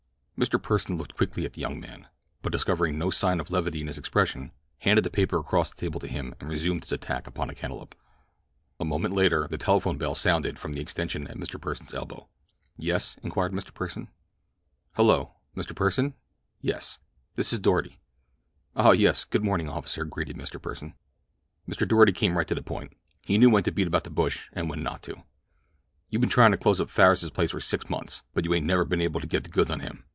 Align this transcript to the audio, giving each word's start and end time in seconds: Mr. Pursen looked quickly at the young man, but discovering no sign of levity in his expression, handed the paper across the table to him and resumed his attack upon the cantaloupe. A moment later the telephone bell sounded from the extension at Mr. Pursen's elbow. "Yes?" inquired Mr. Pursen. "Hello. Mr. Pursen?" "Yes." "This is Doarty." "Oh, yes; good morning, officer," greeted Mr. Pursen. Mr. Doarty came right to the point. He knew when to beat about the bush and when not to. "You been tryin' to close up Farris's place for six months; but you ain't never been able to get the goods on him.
Mr. 0.39 0.59
Pursen 0.59 0.97
looked 0.97 1.15
quickly 1.15 1.45
at 1.45 1.53
the 1.53 1.61
young 1.61 1.79
man, 1.79 2.07
but 2.41 2.51
discovering 2.51 2.97
no 2.97 3.11
sign 3.11 3.39
of 3.39 3.51
levity 3.51 3.79
in 3.79 3.85
his 3.85 3.99
expression, 3.99 4.51
handed 4.79 5.03
the 5.03 5.09
paper 5.11 5.37
across 5.37 5.69
the 5.69 5.79
table 5.79 5.99
to 5.99 6.07
him 6.07 6.33
and 6.39 6.49
resumed 6.49 6.83
his 6.83 6.91
attack 6.91 7.27
upon 7.27 7.47
the 7.47 7.53
cantaloupe. 7.53 7.93
A 8.79 8.83
moment 8.85 9.13
later 9.13 9.47
the 9.51 9.59
telephone 9.59 9.99
bell 9.99 10.15
sounded 10.15 10.57
from 10.57 10.73
the 10.73 10.81
extension 10.81 11.27
at 11.27 11.37
Mr. 11.37 11.61
Pursen's 11.61 11.93
elbow. 11.93 12.27
"Yes?" 12.75 13.17
inquired 13.21 13.51
Mr. 13.51 13.71
Pursen. 13.71 14.07
"Hello. 14.93 15.35
Mr. 15.55 15.75
Pursen?" 15.75 16.15
"Yes." 16.59 16.97
"This 17.35 17.53
is 17.53 17.59
Doarty." 17.59 17.99
"Oh, 18.75 18.93
yes; 18.93 19.25
good 19.25 19.43
morning, 19.43 19.69
officer," 19.69 20.05
greeted 20.05 20.37
Mr. 20.37 20.59
Pursen. 20.59 20.95
Mr. 21.69 21.87
Doarty 21.87 22.15
came 22.15 22.35
right 22.35 22.47
to 22.47 22.55
the 22.55 22.63
point. 22.63 22.93
He 23.21 23.37
knew 23.37 23.51
when 23.51 23.61
to 23.61 23.71
beat 23.71 23.85
about 23.85 24.05
the 24.05 24.09
bush 24.09 24.49
and 24.53 24.71
when 24.71 24.81
not 24.81 25.03
to. 25.03 25.23
"You 26.09 26.17
been 26.17 26.29
tryin' 26.31 26.51
to 26.51 26.57
close 26.57 26.81
up 26.81 26.89
Farris's 26.89 27.29
place 27.29 27.51
for 27.51 27.59
six 27.61 27.91
months; 27.91 28.23
but 28.33 28.43
you 28.43 28.55
ain't 28.55 28.65
never 28.65 28.85
been 28.85 29.01
able 29.01 29.19
to 29.19 29.27
get 29.27 29.43
the 29.43 29.51
goods 29.51 29.69
on 29.69 29.81
him. 29.81 30.03